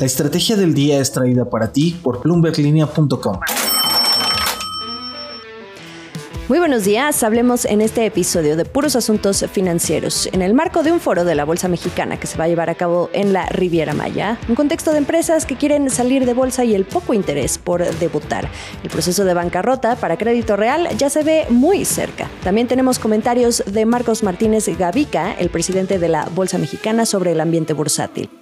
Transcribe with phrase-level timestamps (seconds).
[0.00, 3.38] La estrategia del día es traída para ti por bloomberglinea.com.
[6.48, 10.90] Muy buenos días, hablemos en este episodio de puros asuntos financieros, en el marco de
[10.90, 13.44] un foro de la Bolsa Mexicana que se va a llevar a cabo en la
[13.50, 17.58] Riviera Maya, un contexto de empresas que quieren salir de bolsa y el poco interés
[17.58, 18.48] por debutar.
[18.82, 22.30] El proceso de bancarrota para Crédito Real ya se ve muy cerca.
[22.42, 27.40] También tenemos comentarios de Marcos Martínez Gavica, el presidente de la Bolsa Mexicana, sobre el
[27.42, 28.39] ambiente bursátil.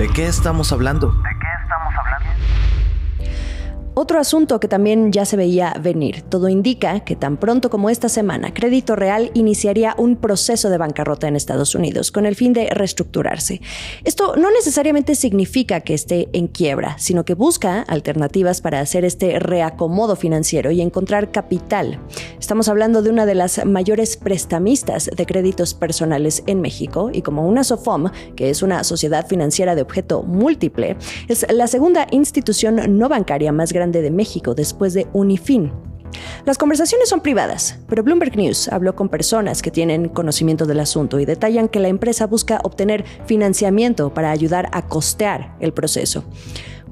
[0.00, 1.14] ¿De qué estamos hablando?
[4.02, 6.22] Otro asunto que también ya se veía venir.
[6.22, 11.28] Todo indica que tan pronto como esta semana, Crédito Real iniciaría un proceso de bancarrota
[11.28, 13.60] en Estados Unidos con el fin de reestructurarse.
[14.04, 19.38] Esto no necesariamente significa que esté en quiebra, sino que busca alternativas para hacer este
[19.38, 22.00] reacomodo financiero y encontrar capital.
[22.38, 27.46] Estamos hablando de una de las mayores prestamistas de créditos personales en México y como
[27.46, 30.96] una SOFOM, que es una sociedad financiera de objeto múltiple,
[31.28, 35.72] es la segunda institución no bancaria más grande de México después de Unifin.
[36.44, 41.20] Las conversaciones son privadas, pero Bloomberg News habló con personas que tienen conocimiento del asunto
[41.20, 46.24] y detallan que la empresa busca obtener financiamiento para ayudar a costear el proceso.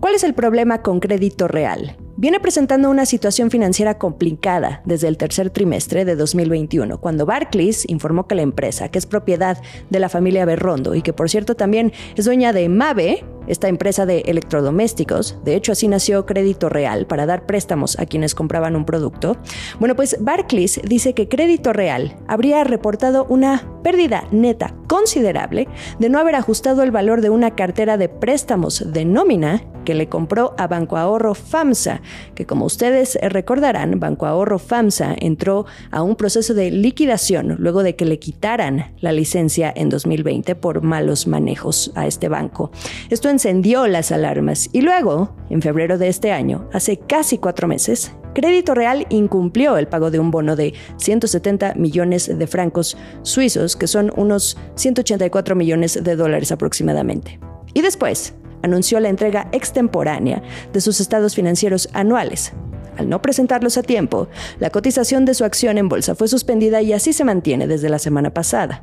[0.00, 1.96] ¿Cuál es el problema con crédito real?
[2.20, 8.26] Viene presentando una situación financiera complicada desde el tercer trimestre de 2021, cuando Barclays informó
[8.26, 11.92] que la empresa, que es propiedad de la familia Berrondo y que por cierto también
[12.16, 17.24] es dueña de Mave, esta empresa de electrodomésticos, de hecho así nació Crédito Real para
[17.24, 19.36] dar préstamos a quienes compraban un producto.
[19.78, 25.68] Bueno, pues Barclays dice que Crédito Real habría reportado una pérdida neta considerable
[26.00, 30.10] de no haber ajustado el valor de una cartera de préstamos de nómina que le
[30.10, 32.02] compró a Banco Ahorro FAMSA,
[32.34, 37.96] que como ustedes recordarán, Banco Ahorro FAMSA entró a un proceso de liquidación luego de
[37.96, 42.70] que le quitaran la licencia en 2020 por malos manejos a este banco.
[43.08, 48.12] Esto encendió las alarmas y luego, en febrero de este año, hace casi cuatro meses,
[48.34, 53.86] Crédito Real incumplió el pago de un bono de 170 millones de francos suizos, que
[53.86, 57.40] son unos 184 millones de dólares aproximadamente.
[57.74, 60.42] Y después, anunció la entrega extemporánea
[60.72, 62.52] de sus estados financieros anuales.
[62.96, 66.92] Al no presentarlos a tiempo, la cotización de su acción en bolsa fue suspendida y
[66.92, 68.82] así se mantiene desde la semana pasada.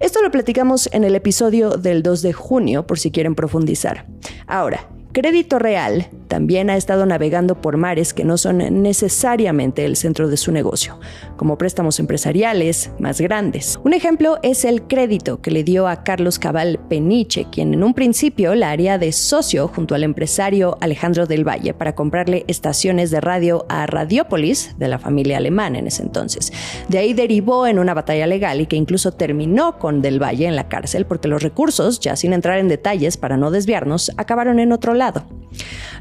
[0.00, 4.06] Esto lo platicamos en el episodio del 2 de junio por si quieren profundizar.
[4.46, 10.28] Ahora, Crédito Real también ha estado navegando por mares que no son necesariamente el centro
[10.28, 10.98] de su negocio,
[11.36, 13.78] como préstamos empresariales más grandes.
[13.84, 17.92] Un ejemplo es el crédito que le dio a Carlos Cabal Peniche, quien en un
[17.92, 23.20] principio la haría de socio junto al empresario Alejandro del Valle para comprarle estaciones de
[23.20, 26.54] radio a Radiopolis, de la familia alemana en ese entonces.
[26.88, 30.56] De ahí derivó en una batalla legal y que incluso terminó con Del Valle en
[30.56, 34.72] la cárcel porque los recursos, ya sin entrar en detalles para no desviarnos, acabaron en
[34.72, 35.01] otro lado.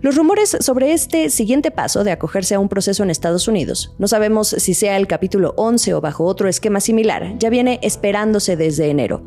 [0.01, 4.07] Los rumores sobre este siguiente paso de acogerse a un proceso en Estados Unidos, no
[4.07, 8.89] sabemos si sea el capítulo 11 o bajo otro esquema similar, ya viene esperándose desde
[8.89, 9.21] enero.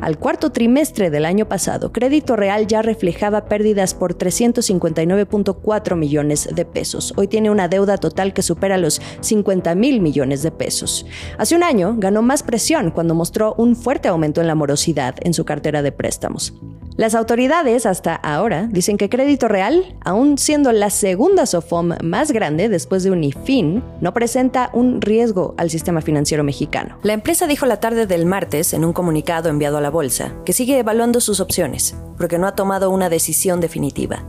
[0.00, 6.64] Al cuarto trimestre del año pasado, Crédito Real ya reflejaba pérdidas por 359.4 millones de
[6.64, 7.12] pesos.
[7.16, 11.06] Hoy tiene una deuda total que supera los 50 mil millones de pesos.
[11.38, 15.34] Hace un año ganó más presión cuando mostró un fuerte aumento en la morosidad en
[15.34, 16.54] su cartera de préstamos.
[17.00, 22.68] Las autoridades hasta ahora dicen que Crédito Real, aún siendo la segunda SOFOM más grande
[22.68, 26.98] después de Unifin, no presenta un riesgo al sistema financiero mexicano.
[27.02, 30.52] La empresa dijo la tarde del martes en un comunicado enviado a la bolsa que
[30.52, 34.22] sigue evaluando sus opciones, porque no ha tomado una decisión definitiva.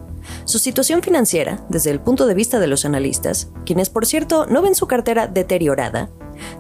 [0.46, 4.62] Su situación financiera, desde el punto de vista de los analistas, quienes por cierto no
[4.62, 6.10] ven su cartera deteriorada,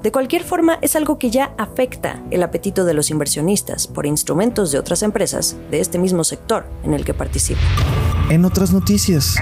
[0.04, 4.72] de cualquier forma, es algo que ya afecta el apetito de los inversionistas por instrumentos
[4.72, 7.64] de otras empresas de este mismo sector en el que participan.
[8.30, 9.36] En otras noticias.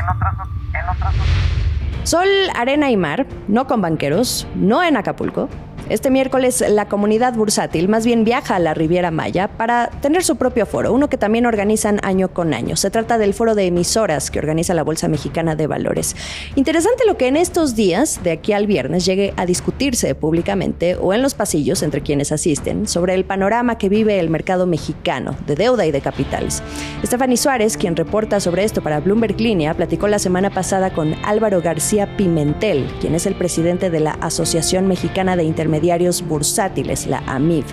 [2.04, 5.48] Sol, arena y mar, no con banqueros, no en Acapulco,
[5.90, 10.36] este miércoles la comunidad bursátil más bien viaja a la Riviera Maya para tener su
[10.36, 12.76] propio foro, uno que también organizan año con año.
[12.76, 16.16] Se trata del foro de emisoras que organiza la Bolsa Mexicana de Valores.
[16.56, 21.14] Interesante lo que en estos días, de aquí al viernes, llegue a discutirse públicamente o
[21.14, 25.56] en los pasillos entre quienes asisten sobre el panorama que vive el mercado mexicano de
[25.56, 26.62] deuda y de capitales.
[27.04, 31.62] Stephanie Suárez, quien reporta sobre esto para Bloomberg Línea, platicó la semana pasada con Álvaro
[31.62, 37.24] García Pimentel, quien es el presidente de la Asociación Mexicana de Intermediarios Diarios Bursátiles, la
[37.28, 37.66] AMIF.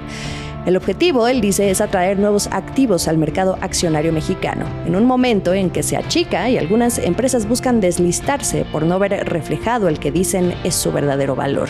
[0.67, 5.55] El objetivo, él dice, es atraer nuevos activos al mercado accionario mexicano, en un momento
[5.55, 10.11] en que se achica y algunas empresas buscan deslistarse por no ver reflejado el que
[10.11, 11.69] dicen es su verdadero valor.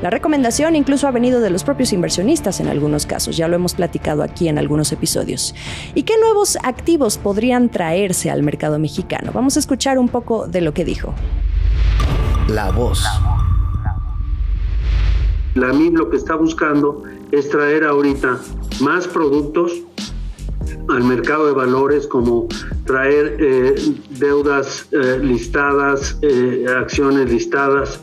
[0.00, 3.74] La recomendación incluso ha venido de los propios inversionistas en algunos casos, ya lo hemos
[3.74, 5.52] platicado aquí en algunos episodios.
[5.96, 9.32] ¿Y qué nuevos activos podrían traerse al mercado mexicano?
[9.34, 11.14] Vamos a escuchar un poco de lo que dijo.
[12.46, 13.04] La voz.
[15.56, 18.38] MIM lo que está buscando es traer ahorita
[18.80, 19.82] más productos
[20.88, 22.46] al mercado de valores como
[22.84, 23.74] traer eh,
[24.18, 28.00] deudas eh, listadas, eh, acciones listadas,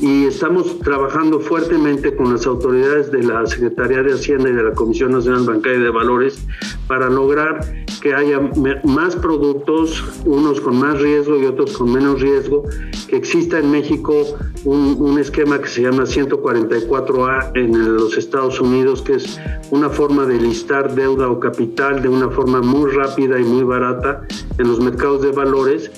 [0.00, 4.72] y estamos trabajando fuertemente con las autoridades de la Secretaría de Hacienda y de la
[4.72, 6.44] Comisión Nacional Bancaria de Valores
[6.86, 7.60] para lograr
[8.00, 8.38] que haya
[8.84, 12.64] más productos, unos con más riesgo y otros con menos riesgo,
[13.08, 19.14] que exista en México un, esquema que se llama 144A en los Estados Unidos, que
[19.14, 19.40] es
[19.70, 24.22] una forma de listar deuda o capital de una forma muy rápida y muy barata
[24.58, 25.90] en los mercados de valores.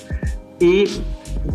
[0.59, 0.85] Y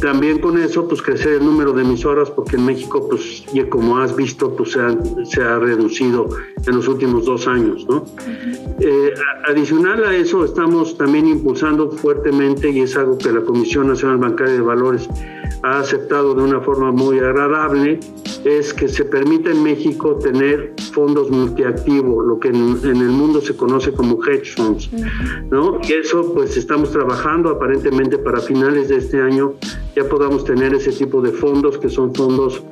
[0.00, 3.98] también con eso, pues crecer el número de emisoras, porque en México, pues, y como
[3.98, 6.28] has visto, pues se ha, se ha reducido
[6.66, 8.04] en los últimos dos años, ¿no?
[8.80, 9.12] Eh,
[9.48, 14.54] adicional a eso, estamos también impulsando fuertemente, y es algo que la Comisión Nacional Bancaria
[14.54, 15.08] de Valores
[15.62, 18.00] ha aceptado de una forma muy agradable,
[18.44, 23.40] es que se permita en México tener fondos multiactivos, lo que en, en, el mundo
[23.40, 24.90] se conoce como hedge funds,
[25.50, 25.78] ¿no?
[25.88, 29.54] Y eso pues estamos trabajando aparentemente para finales de este año
[29.94, 32.62] ya podamos tener ese tipo de fondos que son fondos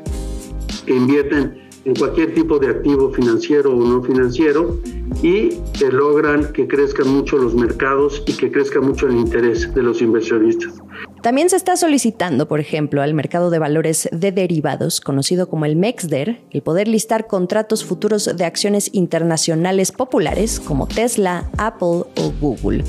[0.87, 4.79] que invierten en cualquier tipo de activo financiero o no financiero
[5.23, 9.83] y que logran que crezcan mucho los mercados y que crezca mucho el interés de
[9.83, 10.75] los inversionistas.
[11.23, 15.77] También se está solicitando, por ejemplo, al mercado de valores de derivados, conocido como el
[15.77, 22.85] MEXDER, el poder listar contratos futuros de acciones internacionales populares como Tesla, Apple o Google.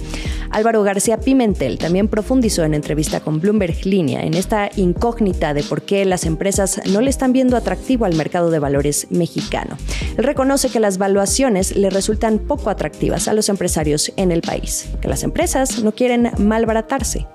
[0.51, 5.81] Álvaro García Pimentel también profundizó en entrevista con Bloomberg Línea en esta incógnita de por
[5.81, 9.77] qué las empresas no le están viendo atractivo al mercado de valores mexicano.
[10.17, 14.89] Él reconoce que las valuaciones le resultan poco atractivas a los empresarios en el país,
[15.01, 17.27] que las empresas no quieren malbaratarse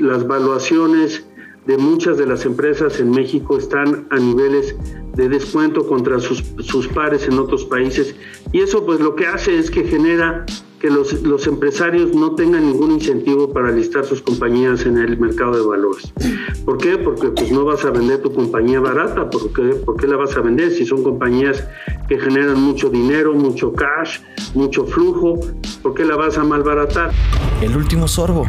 [0.00, 1.24] las valuaciones
[1.66, 4.76] de muchas de las empresas en México están a niveles
[5.14, 8.14] de descuento contra sus, sus, pares en otros países
[8.52, 10.44] y eso pues lo que hace es que genera
[10.86, 15.56] que los, los, empresarios no tengan ningún incentivo para listar sus compañías en el mercado
[15.56, 16.12] de valores.
[16.64, 16.96] ¿Por qué?
[16.96, 20.36] Porque pues no vas a vender tu compañía barata, ¿por qué, ¿por qué la vas
[20.36, 21.64] a vender si son compañías
[22.08, 24.20] que generan mucho dinero, mucho cash,
[24.54, 25.40] mucho flujo?
[25.82, 27.10] ¿Por qué la vas a malbaratar?
[27.60, 28.46] El último sorbo.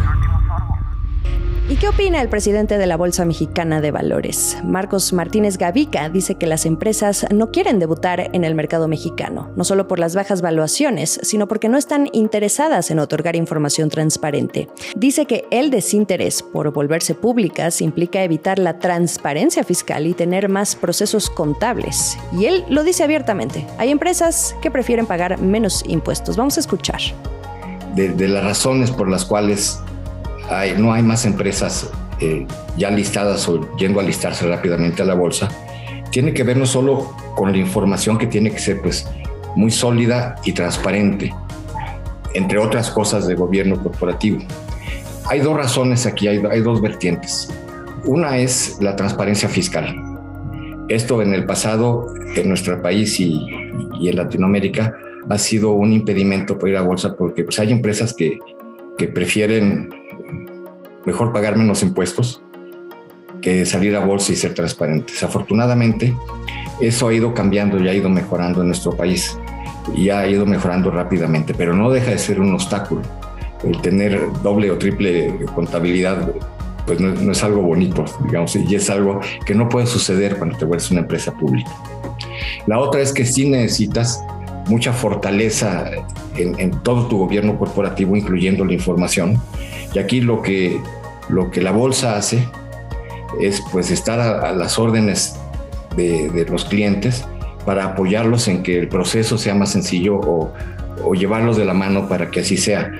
[1.70, 4.58] ¿Y qué opina el presidente de la Bolsa Mexicana de Valores?
[4.64, 9.66] Marcos Martínez Gavica dice que las empresas no quieren debutar en el mercado mexicano, no
[9.66, 14.70] solo por las bajas valuaciones, sino porque no están interesadas en otorgar información transparente.
[14.96, 20.78] Dice que el desinterés por volverse públicas implica evitar la transparencia fiscal y tener más
[20.78, 22.18] procesos contables.
[22.32, 23.68] Y él lo dice abiertamente.
[23.78, 26.38] Hay empresas que prefieren pagar menos impuestos.
[26.38, 27.02] Vamos a escuchar.
[27.94, 29.82] De, de las razones por las cuales
[30.78, 31.90] no hay más empresas
[32.20, 32.46] eh,
[32.78, 35.50] ya listadas o yendo a listarse rápidamente a la bolsa,
[36.12, 39.08] tiene que ver no solo con la información que tiene que ser pues
[39.56, 41.34] muy sólida y transparente,
[42.34, 44.40] entre otras cosas de gobierno corporativo.
[45.30, 47.50] Hay dos razones aquí, hay, dos vertientes.
[48.06, 49.94] Una es la transparencia fiscal.
[50.88, 53.46] Esto en el pasado en nuestro país y,
[54.00, 54.96] y en Latinoamérica
[55.30, 58.40] ha sido un impedimento para ir a bolsa porque pues, hay empresas que,
[58.98, 59.90] que prefieren
[61.08, 62.42] mejor pagar menos impuestos
[63.42, 65.24] que salir a bolsa y ser transparentes.
[65.24, 66.14] Afortunadamente,
[66.82, 69.38] eso ha ido cambiando y ha ido mejorando en nuestro país
[69.96, 73.04] y ha ido mejorando rápidamente, pero no deja de ser un obstáculo.
[73.64, 76.30] El tener doble o triple contabilidad
[76.86, 80.66] pues no, es algo bonito, digamos, y es algo que no puede suceder cuando te
[80.66, 81.72] vuelves una empresa pública.
[82.66, 84.22] La otra es que sí necesitas
[84.68, 85.90] mucha fortaleza
[86.36, 89.42] en, en todo tu gobierno corporativo, incluyendo la información.
[89.94, 90.80] Y aquí lo que
[91.30, 92.48] lo que la bolsa hace
[93.42, 95.36] es pues estar a, las órdenes
[95.96, 97.26] de, los clientes
[97.66, 100.54] para apoyarlos en que el proceso sea más sencillo o,
[101.14, 102.92] llevarlos de la mano para que así sea.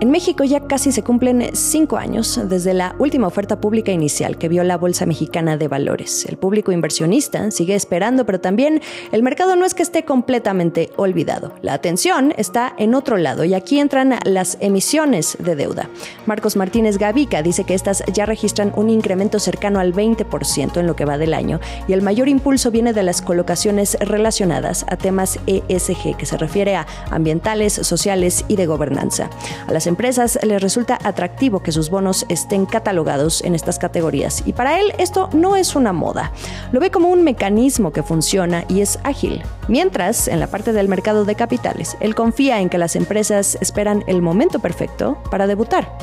[0.00, 4.48] En México ya casi se cumplen cinco años desde la última oferta pública inicial que
[4.48, 6.24] vio la Bolsa Mexicana de Valores.
[6.24, 8.80] El público inversionista sigue esperando, pero también
[9.12, 11.52] el mercado no es que esté completamente olvidado.
[11.60, 15.90] La atención está en otro lado y aquí entran las emisiones de deuda.
[16.24, 20.96] Marcos Martínez Gavica dice que estas ya registran un incremento cercano al 20% en lo
[20.96, 25.38] que va del año y el mayor impulso viene de las colocaciones relacionadas a temas
[25.46, 29.28] ESG, que se refiere a ambientales, sociales y de gobernanza.
[29.66, 34.54] A las empresas les resulta atractivo que sus bonos estén catalogados en estas categorías y
[34.54, 36.32] para él esto no es una moda.
[36.72, 39.42] Lo ve como un mecanismo que funciona y es ágil.
[39.68, 44.02] Mientras, en la parte del mercado de capitales, él confía en que las empresas esperan
[44.06, 45.98] el momento perfecto para debutar.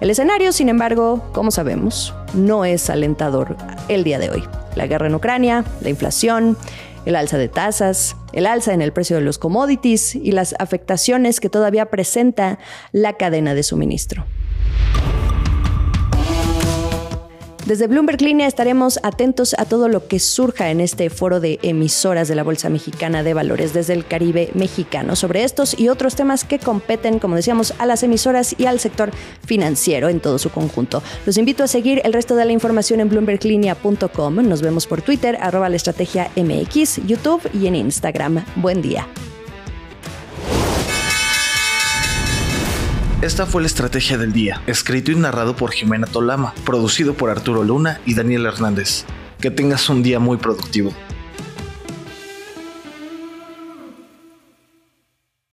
[0.00, 3.56] El escenario, sin embargo, como sabemos, no es alentador
[3.88, 4.44] el día de hoy.
[4.76, 6.56] La guerra en Ucrania, la inflación,
[7.04, 11.40] el alza de tasas, el alza en el precio de los commodities y las afectaciones
[11.40, 12.58] que todavía presenta
[12.92, 14.26] la cadena de suministro.
[17.68, 22.26] Desde Bloomberg Línea estaremos atentos a todo lo que surja en este foro de emisoras
[22.26, 26.44] de la Bolsa Mexicana de Valores desde el Caribe mexicano sobre estos y otros temas
[26.44, 29.10] que competen, como decíamos, a las emisoras y al sector
[29.44, 31.02] financiero en todo su conjunto.
[31.26, 34.48] Los invito a seguir el resto de la información en bloomberglinea.com.
[34.48, 38.46] Nos vemos por Twitter, arroba la estrategia MX, YouTube y en Instagram.
[38.56, 39.06] Buen día.
[43.20, 47.64] Esta fue la estrategia del día, escrito y narrado por Jimena Tolama, producido por Arturo
[47.64, 49.06] Luna y Daniel Hernández.
[49.40, 50.92] Que tengas un día muy productivo.